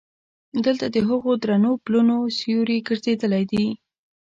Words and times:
دلته 0.65 0.85
د 0.95 0.97
هغو 1.09 1.31
درنو 1.43 1.71
پلونو 1.85 2.15
سیوري 2.39 2.77
ګرځېدلی 2.87 3.43
دي. 3.51 3.65